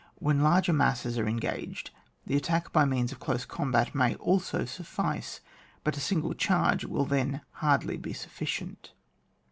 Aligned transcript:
When 0.15 0.41
larger 0.41 0.73
masses 0.73 1.19
are 1.19 1.27
en 1.27 1.37
gaged, 1.37 1.91
the 2.25 2.35
attack 2.35 2.73
by 2.73 2.85
means 2.85 3.11
of 3.11 3.19
close 3.19 3.45
com 3.45 3.71
bat 3.71 3.93
may 3.93 4.15
also 4.15 4.65
suffice, 4.65 5.41
but 5.83 5.95
a 5.95 5.99
single 5.99 6.33
charge 6.33 6.83
will 6.83 7.05
then 7.05 7.41
hardly 7.51 7.97
be 7.97 8.13
sufficient. 8.13 8.93